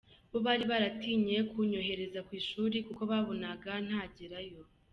[0.31, 4.61] Bo bari baratinye kunyohereza ku ishuri kuko babonaga ntagerayo.